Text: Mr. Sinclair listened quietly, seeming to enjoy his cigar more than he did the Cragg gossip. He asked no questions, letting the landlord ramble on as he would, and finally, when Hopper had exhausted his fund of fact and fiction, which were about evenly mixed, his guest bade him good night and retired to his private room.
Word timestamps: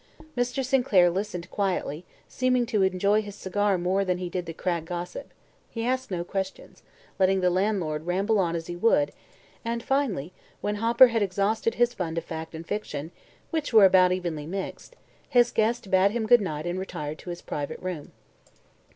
Mr. 0.35 0.65
Sinclair 0.65 1.11
listened 1.11 1.51
quietly, 1.51 2.05
seeming 2.27 2.65
to 2.65 2.81
enjoy 2.81 3.21
his 3.21 3.35
cigar 3.35 3.77
more 3.77 4.03
than 4.03 4.17
he 4.17 4.29
did 4.29 4.47
the 4.47 4.51
Cragg 4.53 4.83
gossip. 4.85 5.31
He 5.69 5.85
asked 5.85 6.09
no 6.09 6.23
questions, 6.23 6.81
letting 7.19 7.41
the 7.41 7.51
landlord 7.51 8.07
ramble 8.07 8.39
on 8.39 8.55
as 8.55 8.65
he 8.65 8.75
would, 8.75 9.11
and 9.63 9.83
finally, 9.83 10.33
when 10.59 10.77
Hopper 10.77 11.09
had 11.09 11.21
exhausted 11.21 11.75
his 11.75 11.93
fund 11.93 12.17
of 12.17 12.23
fact 12.23 12.55
and 12.55 12.65
fiction, 12.65 13.11
which 13.51 13.73
were 13.73 13.85
about 13.85 14.11
evenly 14.11 14.47
mixed, 14.47 14.95
his 15.29 15.51
guest 15.51 15.91
bade 15.91 16.09
him 16.09 16.25
good 16.25 16.41
night 16.41 16.65
and 16.65 16.79
retired 16.79 17.19
to 17.19 17.29
his 17.29 17.43
private 17.43 17.77
room. 17.79 18.11